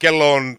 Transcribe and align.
Kello 0.00 0.32
on, 0.32 0.58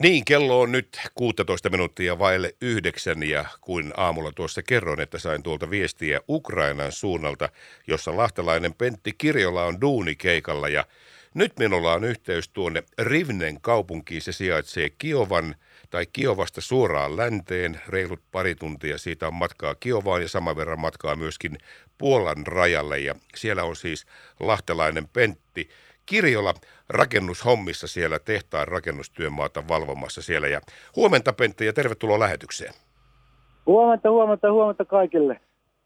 niin 0.00 0.24
kello 0.24 0.60
on 0.60 0.72
nyt 0.72 1.00
16 1.14 1.70
minuuttia 1.70 2.18
vaille 2.18 2.54
yhdeksän 2.60 3.22
ja 3.22 3.44
kuin 3.60 3.92
aamulla 3.96 4.32
tuossa 4.32 4.62
kerroin, 4.62 5.00
että 5.00 5.18
sain 5.18 5.42
tuolta 5.42 5.70
viestiä 5.70 6.20
Ukrainan 6.28 6.92
suunnalta, 6.92 7.48
jossa 7.86 8.16
lahtelainen 8.16 8.74
Pentti 8.74 9.12
Kirjola 9.18 9.64
on 9.64 9.80
duunikeikalla 9.80 10.68
ja 10.68 10.86
nyt 11.34 11.58
minulla 11.58 11.92
on 11.92 12.04
yhteys 12.04 12.48
tuonne 12.48 12.82
Rivnen 12.98 13.60
kaupunkiin. 13.60 14.22
Se 14.22 14.32
sijaitsee 14.32 14.90
Kiovan 14.90 15.54
tai 15.90 16.06
Kiovasta 16.12 16.60
suoraan 16.60 17.16
länteen. 17.16 17.80
Reilut 17.88 18.20
pari 18.32 18.54
tuntia 18.54 18.98
siitä 18.98 19.26
on 19.26 19.34
matkaa 19.34 19.74
Kiovaan 19.74 20.22
ja 20.22 20.28
saman 20.28 20.56
verran 20.56 20.80
matkaa 20.80 21.16
myöskin 21.16 21.58
Puolan 21.98 22.46
rajalle. 22.46 22.98
Ja 22.98 23.14
siellä 23.36 23.64
on 23.64 23.76
siis 23.76 24.06
lahtelainen 24.40 25.08
Pentti. 25.08 25.68
Kirjola 26.12 26.54
rakennushommissa 26.88 27.86
siellä 27.86 28.18
tehtaan 28.18 28.68
rakennustyömaata 28.68 29.68
valvomassa 29.68 30.22
siellä. 30.22 30.48
Ja 30.48 30.60
huomenta 30.96 31.32
Pentti 31.32 31.66
ja 31.66 31.72
tervetuloa 31.72 32.18
lähetykseen. 32.18 32.74
Huomenta, 33.66 34.10
huomenta, 34.10 34.52
huomenta 34.52 34.84
kaikille. 34.84 35.40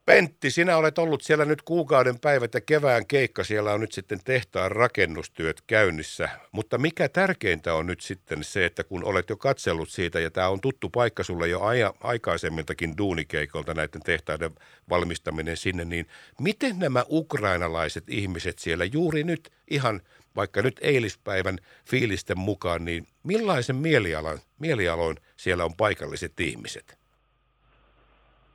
Pentti, 0.07 0.51
sinä 0.51 0.77
olet 0.77 0.99
ollut 0.99 1.23
siellä 1.23 1.45
nyt 1.45 1.63
kuukauden 1.63 2.19
päivät 2.19 2.55
ja 2.55 2.61
kevään 2.61 3.07
keikka. 3.07 3.45
Siellä 3.45 3.73
on 3.73 3.81
nyt 3.81 3.93
sitten 3.93 4.19
tehtaan 4.25 4.73
rakennustyöt 4.73 5.61
käynnissä. 5.67 6.29
Mutta 6.53 6.79
mikä 6.79 7.09
tärkeintä 7.09 7.75
on 7.75 7.87
nyt 7.87 8.01
sitten 8.01 8.45
se, 8.45 8.65
että 8.65 8.85
kun 8.85 9.05
olet 9.05 9.31
jo 9.31 9.37
katsellut 9.37 9.89
siitä 9.89 10.21
ja 10.21 10.31
tämä 10.31 10.49
on 10.49 10.61
tuttu 10.61 10.91
paikka 10.91 11.23
sulle 11.23 11.49
jo 11.49 11.61
aja, 11.61 11.95
aikaisemmiltakin 12.01 12.99
duunikeikolta 12.99 13.75
näiden 13.75 14.03
tehtaiden 14.03 14.51
valmistaminen 14.91 15.57
sinne, 15.57 15.85
niin 15.85 16.07
miten 16.41 16.79
nämä 16.79 17.05
ukrainalaiset 17.11 18.05
ihmiset 18.09 18.59
siellä 18.59 18.85
juuri 18.85 19.25
nyt 19.25 19.51
ihan 19.71 20.01
vaikka 20.37 20.63
nyt 20.63 20.77
eilispäivän 20.81 21.59
fiilisten 21.85 22.39
mukaan, 22.39 22.85
niin 22.85 23.05
millaisen 23.23 23.77
mielialan, 23.77 24.39
mielialoin 24.59 25.17
siellä 25.37 25.65
on 25.65 25.75
paikalliset 25.77 26.41
ihmiset? 26.41 26.99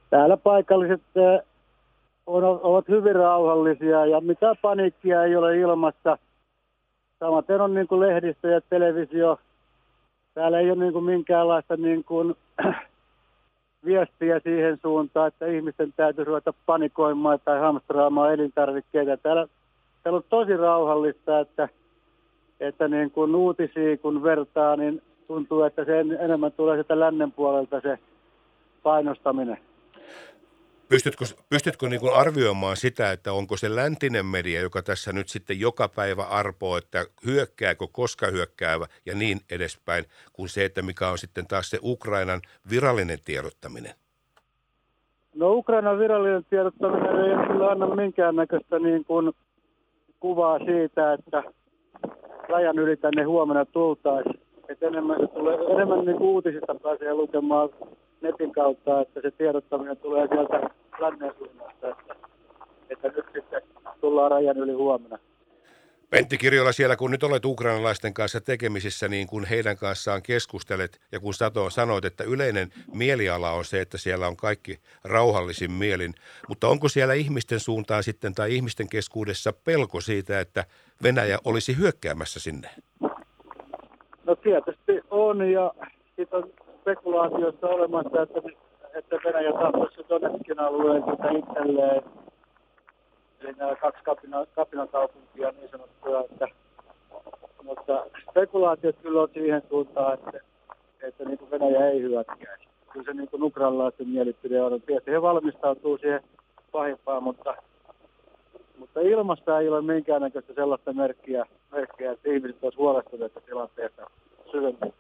Täällä 0.09 0.37
paikalliset 0.37 1.01
on, 2.25 2.43
ovat 2.43 2.87
hyvin 2.87 3.15
rauhallisia 3.15 4.05
ja 4.05 4.21
mitään 4.21 4.55
paniikkia 4.61 5.23
ei 5.23 5.35
ole 5.35 5.57
ilmassa. 5.57 6.17
Samaten 7.19 7.61
on 7.61 7.73
niin 7.73 7.87
kuin 7.87 8.01
lehdistö 8.01 8.47
ja 8.47 8.61
televisio. 8.69 9.39
Täällä 10.33 10.59
ei 10.59 10.71
ole 10.71 10.83
niin 10.83 10.93
kuin 10.93 11.05
minkäänlaista 11.05 11.77
niin 11.77 12.03
kuin, 12.03 12.35
viestiä 13.85 14.39
siihen 14.39 14.77
suuntaan, 14.81 15.27
että 15.27 15.45
ihmisten 15.45 15.93
täytyy 15.93 16.23
ruveta 16.23 16.53
panikoimaan 16.65 17.39
tai 17.45 17.59
hamstraamaan 17.59 18.33
elintarvikkeita. 18.33 19.17
Täällä, 19.17 19.47
täällä 20.03 20.17
on 20.17 20.23
tosi 20.29 20.57
rauhallista, 20.57 21.39
että, 21.39 21.69
että 22.59 22.87
niin 22.87 23.11
kuin 23.11 23.35
uutisia 23.35 23.97
kun 23.97 24.23
vertaa, 24.23 24.75
niin 24.75 25.01
tuntuu, 25.27 25.63
että 25.63 25.85
se 25.85 25.99
enemmän 25.99 26.51
tulee 26.51 26.75
sieltä 26.75 26.99
lännen 26.99 27.31
puolelta 27.31 27.81
se 27.81 27.99
painostaminen. 28.83 29.57
Pystytkö, 30.89 31.25
pystytkö 31.49 31.89
niin 31.89 31.99
kuin 31.99 32.15
arvioimaan 32.15 32.77
sitä, 32.77 33.11
että 33.11 33.33
onko 33.33 33.57
se 33.57 33.75
läntinen 33.75 34.25
media, 34.25 34.61
joka 34.61 34.81
tässä 34.81 35.13
nyt 35.13 35.29
sitten 35.29 35.59
joka 35.59 35.87
päivä 35.87 36.23
arpoo, 36.23 36.77
että 36.77 37.05
hyökkääkö, 37.25 37.87
koska 37.91 38.27
hyökkäävä 38.27 38.85
ja 39.05 39.15
niin 39.15 39.39
edespäin, 39.51 40.05
kuin 40.33 40.49
se, 40.49 40.65
että 40.65 40.81
mikä 40.81 41.09
on 41.09 41.17
sitten 41.17 41.47
taas 41.47 41.69
se 41.69 41.79
Ukrainan 41.83 42.41
virallinen 42.69 43.19
tiedottaminen? 43.25 43.91
No 45.35 45.53
Ukrainan 45.53 45.99
virallinen 45.99 46.45
tiedottaminen 46.49 47.15
ei 47.15 47.47
kyllä 47.47 47.71
anna 47.71 47.95
minkäännäköistä 47.95 48.79
niin 48.79 49.05
kuin 49.05 49.31
kuvaa 50.21 50.59
siitä, 50.59 51.13
että 51.13 51.43
rajan 52.49 52.79
yli 52.79 52.97
tänne 52.97 53.23
huomenna 53.23 53.65
tultaisiin. 53.65 54.39
enemmän, 54.81 55.19
se 55.19 55.27
tulee, 55.27 55.57
enemmän 55.57 56.05
niin 56.05 56.21
uutisista 56.21 56.75
pääsee 56.75 57.13
lukemaan 57.13 57.69
netin 58.21 58.51
kautta, 58.51 59.01
että 59.01 59.21
se 59.21 59.31
tiedottaminen 59.31 59.97
tulee 59.97 60.27
sieltä 60.27 60.69
lännen 60.99 61.33
suunnasta, 61.37 61.89
että, 61.89 62.15
että 62.89 63.07
nyt 63.07 63.25
sitten 63.33 63.61
tullaan 64.01 64.31
rajan 64.31 64.57
yli 64.57 64.73
huomenna. 64.73 65.17
Pentti 66.15 66.37
Kirjola, 66.37 66.71
siellä 66.71 66.95
kun 66.95 67.11
nyt 67.11 67.23
olet 67.23 67.45
ukrainalaisten 67.45 68.13
kanssa 68.13 68.41
tekemisissä, 68.41 69.07
niin 69.07 69.27
kun 69.27 69.45
heidän 69.45 69.77
kanssaan 69.77 70.21
keskustelet 70.21 70.99
ja 71.11 71.19
kun 71.19 71.33
Sato 71.33 71.69
sanoit, 71.69 72.05
että 72.05 72.23
yleinen 72.23 72.69
mieliala 72.93 73.51
on 73.51 73.65
se, 73.65 73.81
että 73.81 73.97
siellä 73.97 74.27
on 74.27 74.37
kaikki 74.37 74.79
rauhallisin 75.03 75.71
mielin, 75.71 76.13
mutta 76.47 76.67
onko 76.67 76.89
siellä 76.89 77.13
ihmisten 77.13 77.59
suuntaan 77.59 78.03
sitten 78.03 78.35
tai 78.35 78.55
ihmisten 78.55 78.89
keskuudessa 78.89 79.53
pelko 79.53 80.01
siitä, 80.01 80.39
että 80.39 80.65
Venäjä 81.03 81.37
olisi 81.45 81.77
hyökkäämässä 81.77 82.39
sinne? 82.39 82.69
No 84.23 84.35
tietysti 84.35 85.01
on 85.09 85.51
ja 85.51 85.71
siitä 86.15 86.37
on 86.37 86.49
spekulaatiossa 86.81 87.67
olemassa, 87.67 88.21
että, 88.21 88.39
että 88.95 89.15
Venäjä 89.25 89.51
tahtoisi 89.51 90.09
Donetskin 90.09 90.59
alueen 90.59 91.03
itselleen. 91.37 92.01
Eli 93.41 93.53
nämä 93.57 93.75
kaksi 93.75 94.03
kapina, 94.03 94.45
kapinakaupunkia 94.55 95.51
niin 95.51 95.69
sanottua, 95.69 96.19
että, 96.19 96.47
mutta 97.63 98.05
spekulaatiot 98.29 98.95
kyllä 99.01 99.21
on 99.21 99.29
siihen 99.33 99.63
suuntaan, 99.69 100.13
että, 100.13 100.39
että 101.01 101.25
niin 101.25 101.37
kuin 101.37 101.51
Venäjä 101.51 101.89
ei 101.89 102.01
hyökkäisi. 102.01 102.67
Kyllä 102.93 103.05
se 103.05 103.13
niin 103.13 103.29
kuin 103.29 103.43
ukrainalaisten 103.43 104.07
mielipide 104.07 104.61
on. 104.61 104.81
Tietysti 104.81 105.11
he 105.11 105.21
valmistautuu 105.21 105.97
siihen 105.97 106.21
pahimpaan, 106.71 107.23
mutta, 107.23 107.55
mutta 108.77 108.99
ilmasta 108.99 109.59
ei 109.59 109.69
ole 109.69 109.81
minkäännäköistä 109.81 110.53
sellaista 110.53 110.93
merkkiä, 110.93 111.45
merkkiä 111.71 112.11
että 112.11 112.29
ihmiset 112.29 112.63
olisivat 112.63 112.77
huolestuneet 112.77 113.33
tilanteesta 113.45 114.09
syvemmin. 114.51 114.93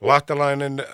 Lahtelainen 0.00 0.86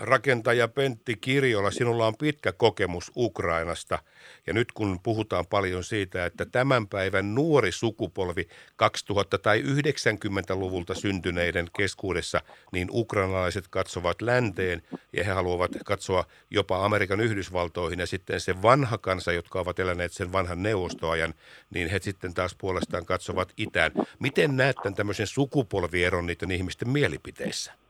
rakentaja 0.00 0.68
Pentti 0.68 1.16
Kirjola, 1.16 1.70
sinulla 1.70 2.06
on 2.06 2.16
pitkä 2.16 2.52
kokemus 2.52 3.12
Ukrainasta 3.16 3.98
ja 4.46 4.52
nyt 4.52 4.72
kun 4.72 5.00
puhutaan 5.02 5.46
paljon 5.46 5.84
siitä, 5.84 6.26
että 6.26 6.46
tämän 6.46 6.88
päivän 6.88 7.34
nuori 7.34 7.72
sukupolvi 7.72 8.42
2000- 8.42 9.38
tai 9.42 9.62
90-luvulta 9.62 10.94
syntyneiden 10.94 11.68
keskuudessa, 11.76 12.40
niin 12.72 12.88
ukrainalaiset 12.90 13.68
katsovat 13.68 14.22
länteen 14.22 14.82
ja 15.12 15.24
he 15.24 15.32
haluavat 15.32 15.70
katsoa 15.84 16.24
jopa 16.50 16.84
Amerikan 16.84 17.20
Yhdysvaltoihin 17.20 17.98
ja 17.98 18.06
sitten 18.06 18.40
se 18.40 18.62
vanha 18.62 18.98
kansa, 18.98 19.32
jotka 19.32 19.60
ovat 19.60 19.78
eläneet 19.78 20.12
sen 20.12 20.32
vanhan 20.32 20.62
neuvostoajan, 20.62 21.34
niin 21.70 21.88
he 21.88 22.00
sitten 22.02 22.34
taas 22.34 22.54
puolestaan 22.58 23.06
katsovat 23.06 23.52
itään. 23.56 23.92
Miten 24.18 24.56
näet 24.56 24.76
tämän 24.76 24.94
tämmöisen 24.94 25.26
sukupolvieron 25.26 26.26
niiden 26.26 26.50
ihmisten 26.50 26.88
mielipiteissä? 26.88 27.85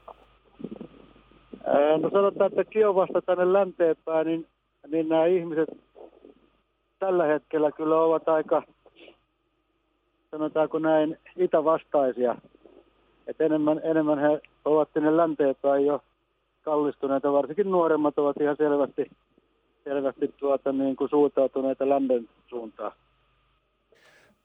No 2.02 2.10
sanotaan, 2.10 2.50
että 2.50 2.64
Kiovasta 2.64 3.22
tänne 3.22 3.52
länteenpäin, 3.52 4.26
niin, 4.26 4.46
niin 4.88 5.08
nämä 5.08 5.26
ihmiset 5.26 5.68
tällä 6.98 7.24
hetkellä 7.24 7.72
kyllä 7.72 8.00
ovat 8.00 8.28
aika, 8.28 8.62
sanotaanko 10.30 10.78
näin, 10.78 11.18
itävastaisia. 11.36 12.36
Et 13.26 13.40
enemmän, 13.40 13.80
enemmän 13.84 14.18
he 14.18 14.40
ovat 14.64 14.92
tänne 14.92 15.16
länteenpäin 15.16 15.86
jo 15.86 16.02
kallistuneita, 16.62 17.32
varsinkin 17.32 17.70
nuoremmat 17.70 18.18
ovat 18.18 18.36
ihan 18.40 18.56
selvästi, 18.56 19.10
selvästi 19.84 20.34
tuota, 20.36 20.72
niin 20.72 20.96
kuin 20.96 21.10
suuntautuneita 21.10 21.88
lännen 21.88 22.28
suuntaan. 22.48 22.92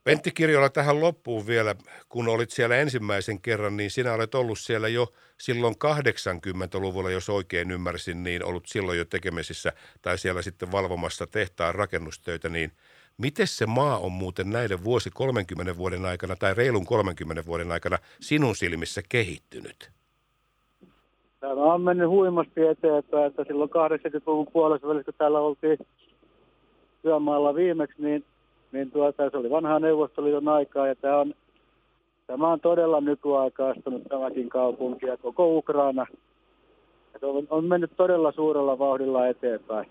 Pentti 0.03 0.31
Kirjola 0.31 0.69
tähän 0.69 1.01
loppuun 1.01 1.47
vielä, 1.47 1.75
kun 2.09 2.27
olit 2.27 2.49
siellä 2.49 2.75
ensimmäisen 2.75 3.41
kerran, 3.41 3.77
niin 3.77 3.91
sinä 3.91 4.13
olet 4.13 4.35
ollut 4.35 4.59
siellä 4.59 4.87
jo 4.87 5.13
silloin 5.37 5.75
80-luvulla, 5.75 7.09
jos 7.09 7.29
oikein 7.29 7.71
ymmärsin, 7.71 8.23
niin 8.23 8.45
ollut 8.45 8.63
silloin 8.67 8.97
jo 8.97 9.05
tekemisissä 9.05 9.73
tai 10.01 10.17
siellä 10.17 10.41
sitten 10.41 10.71
valvomassa 10.71 11.27
tehtaan 11.27 11.75
rakennustöitä, 11.75 12.49
niin 12.49 12.71
miten 13.17 13.47
se 13.47 13.65
maa 13.65 13.97
on 13.97 14.11
muuten 14.11 14.49
näiden 14.49 14.83
vuosi 14.83 15.09
30 15.13 15.77
vuoden 15.77 16.05
aikana 16.05 16.35
tai 16.35 16.53
reilun 16.53 16.85
30 16.85 17.45
vuoden 17.45 17.71
aikana 17.71 17.97
sinun 18.19 18.55
silmissä 18.55 19.01
kehittynyt? 19.09 19.91
Tämä 21.39 21.73
on 21.73 21.81
mennyt 21.81 22.09
huimasti 22.09 22.61
eteenpäin, 22.61 23.25
että 23.25 23.43
silloin 23.43 23.69
80-luvun 23.69 24.47
puolessa 24.53 24.87
välissä, 24.87 25.11
kun 25.11 25.17
täällä 25.17 25.39
oltiin 25.39 25.77
työmaalla 27.01 27.55
viimeksi, 27.55 28.01
niin 28.01 28.25
niin 28.71 28.91
tuota, 28.91 29.29
se 29.29 29.37
oli 29.37 29.49
vanhaa 29.49 29.79
Neuvostoliiton 29.79 30.47
aikaa 30.47 30.87
ja 30.87 30.95
tämä 30.95 31.17
on, 31.17 31.33
tämä 32.27 32.47
on 32.47 32.59
todella 32.59 33.01
nykyaikaistunut 33.01 34.03
tämäkin 34.09 34.49
kaupunki 34.49 35.05
ja 35.05 35.17
koko 35.17 35.57
Ukraina. 35.57 36.05
Et 37.15 37.23
on, 37.23 37.47
on 37.49 37.65
mennyt 37.65 37.91
todella 37.97 38.31
suurella 38.31 38.79
vauhdilla 38.79 39.27
eteenpäin. 39.27 39.87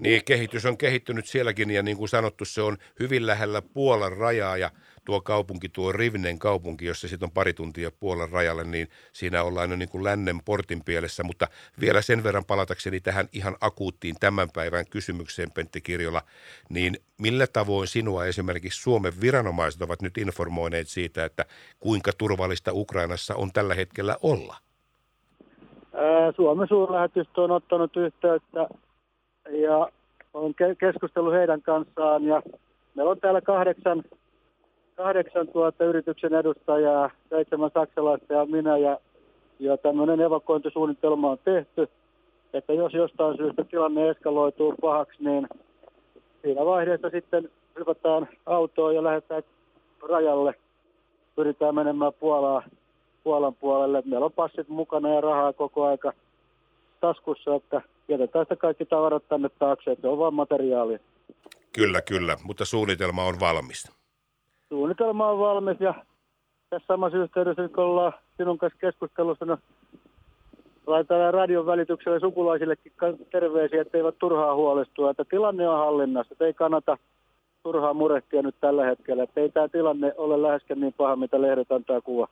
Niin, 0.00 0.24
kehitys 0.24 0.66
on 0.66 0.76
kehittynyt 0.78 1.26
sielläkin 1.26 1.70
ja 1.70 1.82
niin 1.82 1.96
kuin 1.96 2.08
sanottu, 2.08 2.44
se 2.44 2.62
on 2.62 2.76
hyvin 3.00 3.26
lähellä 3.26 3.62
Puolan 3.62 4.16
rajaa 4.16 4.56
ja 4.56 4.70
tuo 5.04 5.20
kaupunki, 5.20 5.68
tuo 5.68 5.92
Rivnen 5.92 6.38
kaupunki, 6.38 6.84
jossa 6.84 7.08
sitten 7.08 7.26
on 7.26 7.30
pari 7.30 7.52
tuntia 7.52 7.90
Puolan 8.00 8.28
rajalle, 8.30 8.64
niin 8.64 8.88
siinä 9.12 9.42
ollaan 9.42 9.70
jo 9.70 9.76
niin 9.76 9.88
kuin 9.88 10.04
lännen 10.04 10.40
portin 10.44 10.84
pielessä. 10.84 11.22
Mutta 11.22 11.48
vielä 11.80 12.02
sen 12.02 12.22
verran 12.22 12.44
palatakseni 12.44 13.00
tähän 13.00 13.28
ihan 13.32 13.56
akuuttiin 13.60 14.16
tämän 14.20 14.48
päivän 14.54 14.84
kysymykseen, 14.90 15.50
Pentti 15.50 15.80
Kirjola, 15.80 16.22
niin 16.68 16.96
millä 17.18 17.46
tavoin 17.46 17.88
sinua 17.88 18.26
esimerkiksi 18.26 18.82
Suomen 18.82 19.12
viranomaiset 19.20 19.82
ovat 19.82 20.02
nyt 20.02 20.18
informoineet 20.18 20.88
siitä, 20.88 21.24
että 21.24 21.44
kuinka 21.80 22.12
turvallista 22.18 22.72
Ukrainassa 22.74 23.34
on 23.34 23.52
tällä 23.52 23.74
hetkellä 23.74 24.16
olla? 24.22 24.56
Suomen 26.36 26.68
suurlähetystö 26.68 27.40
on 27.40 27.50
ottanut 27.50 27.96
yhteyttä 27.96 28.68
ja 29.48 29.88
on 30.34 30.54
keskustellut 30.78 31.32
heidän 31.32 31.62
kanssaan 31.62 32.24
ja 32.24 32.42
meillä 32.94 33.10
on 33.10 33.20
täällä 33.20 33.40
kahdeksan, 33.40 34.04
kahdeksan 34.96 35.48
tuota 35.48 35.84
yrityksen 35.84 36.34
edustajaa, 36.34 37.10
seitsemän 37.30 37.70
saksalaista 37.74 38.34
ja 38.34 38.46
minä 38.46 38.76
ja, 38.76 38.98
ja 39.58 39.76
tämmöinen 39.76 40.20
evakuointisuunnitelma 40.20 41.30
on 41.30 41.38
tehty, 41.44 41.88
että 42.52 42.72
jos 42.72 42.94
jostain 42.94 43.36
syystä 43.36 43.64
tilanne 43.64 44.08
eskaloituu 44.10 44.74
pahaksi, 44.80 45.24
niin 45.24 45.48
siinä 46.42 46.64
vaiheessa 46.64 47.10
sitten 47.10 47.48
hypätään 47.78 48.28
autoon 48.46 48.94
ja 48.94 49.04
lähdetään 49.04 49.42
rajalle. 50.08 50.54
Pyritään 51.36 51.74
menemään 51.74 52.12
Puolaa, 52.20 52.62
Puolan 53.24 53.54
puolelle. 53.54 54.02
Meillä 54.04 54.26
on 54.26 54.32
passit 54.32 54.68
mukana 54.68 55.14
ja 55.14 55.20
rahaa 55.20 55.52
koko 55.52 55.84
aika 55.84 56.12
taskussa, 57.00 57.54
että 57.54 57.82
jätetään 58.12 58.44
sitä 58.44 58.56
kaikki 58.56 58.86
tavarat 58.86 59.28
tänne 59.28 59.48
taakse, 59.48 59.90
että 59.90 60.08
on 60.08 60.18
vain 60.18 60.34
materiaalia. 60.34 60.98
Kyllä, 61.72 62.02
kyllä, 62.02 62.36
mutta 62.44 62.64
suunnitelma 62.64 63.24
on 63.24 63.40
valmis. 63.40 63.92
Suunnitelma 64.68 65.26
on 65.26 65.38
valmis 65.38 65.80
ja 65.80 65.94
tässä 66.70 66.86
samassa 66.86 67.18
yhteydessä, 67.18 67.68
kun 67.68 67.84
ollaan 67.84 68.12
sinun 68.36 68.58
kanssa 68.58 68.78
keskustelussa, 68.78 69.44
no, 69.44 69.58
laitetaan 70.86 71.34
radion 71.34 71.66
välityksellä 71.66 72.20
sukulaisillekin 72.20 72.92
terveisiä, 73.32 73.82
että 73.82 73.98
eivät 73.98 74.18
turhaa 74.18 74.54
huolestua, 74.54 75.10
että 75.10 75.24
tilanne 75.24 75.68
on 75.68 75.78
hallinnassa, 75.78 76.34
että 76.34 76.44
ei 76.44 76.54
kannata 76.54 76.98
turhaa 77.62 77.94
murehtia 77.94 78.42
nyt 78.42 78.54
tällä 78.60 78.84
hetkellä, 78.84 79.22
että 79.22 79.40
ei 79.40 79.48
tämä 79.48 79.68
tilanne 79.68 80.14
ole 80.16 80.42
läheskään 80.42 80.80
niin 80.80 80.94
paha, 80.96 81.16
mitä 81.16 81.42
lehdet 81.42 81.72
antaa 81.72 82.00
kuva. 82.00 82.28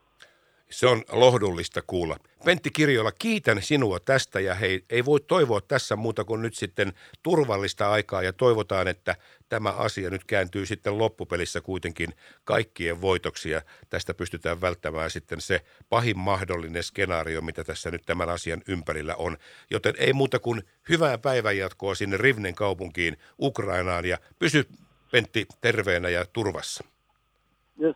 Se 0.71 0.87
on 0.87 1.03
lohdullista 1.09 1.83
kuulla. 1.87 2.17
Pentti 2.45 2.71
Kirjola, 2.71 3.13
kiitän 3.13 3.63
sinua 3.63 4.01
tästä 4.01 4.41
ja 4.41 4.55
hei, 4.55 4.85
ei 4.91 5.05
voi 5.05 5.21
toivoa 5.21 5.61
tässä 5.61 5.97
muuta 5.97 6.25
kuin 6.25 6.43
nyt 6.43 6.55
sitten 6.55 6.93
turvallista 7.23 7.91
aikaa 7.91 8.23
ja 8.23 8.33
toivotaan, 8.33 8.89
että 8.89 9.17
tämä 9.49 9.71
asia 9.71 10.11
nyt 10.11 10.25
kääntyy 10.25 10.67
sitten 10.67 10.99
loppupelissä 10.99 11.61
kuitenkin 11.61 12.15
kaikkien 12.45 13.01
voitoksi 13.01 13.51
ja 13.51 13.63
tästä 13.91 14.15
pystytään 14.15 14.61
välttämään 14.61 15.11
sitten 15.11 15.41
se 15.41 15.61
pahin 15.89 16.19
mahdollinen 16.19 16.83
skenaario, 16.83 17.41
mitä 17.41 17.65
tässä 17.65 17.91
nyt 17.91 18.03
tämän 18.07 18.29
asian 18.29 18.63
ympärillä 18.69 19.15
on. 19.17 19.37
Joten 19.71 19.95
ei 19.99 20.13
muuta 20.13 20.39
kuin 20.39 20.63
hyvää 20.89 21.19
päivänjatkoa 21.19 21.95
sinne 21.95 22.17
Rivnen 22.17 22.55
kaupunkiin 22.55 23.17
Ukrainaan 23.39 24.05
ja 24.05 24.19
pysy 24.39 24.69
Pentti 25.11 25.47
terveenä 25.61 26.09
ja 26.09 26.27
turvassa. 26.33 26.85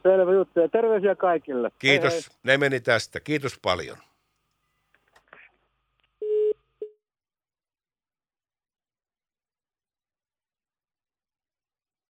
Selvä 0.02 0.32
juttu. 0.32 0.60
Ja 0.60 0.68
terveisiä 0.68 1.14
kaikille. 1.14 1.70
Kiitos. 1.78 2.12
Hei 2.12 2.20
hei. 2.22 2.40
Ne 2.42 2.58
meni 2.58 2.80
tästä. 2.80 3.20
Kiitos 3.20 3.58
paljon. 3.62 3.96